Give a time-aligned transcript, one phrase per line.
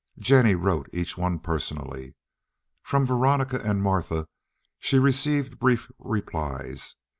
[0.17, 2.15] Jennie wrote each one personally.
[2.81, 4.27] From Veronica and Martha
[4.79, 6.95] she received brief replies.